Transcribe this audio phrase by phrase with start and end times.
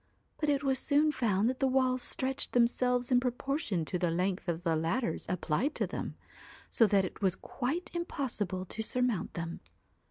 [0.39, 4.47] But it was soon found that the walls stretched themselves in proportion to the length
[4.47, 6.15] of the ladders applied to them,
[6.71, 9.59] so that it was quite impossible to surmount them.